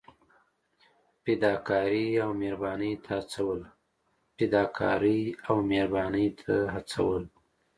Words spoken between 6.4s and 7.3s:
ته هڅول.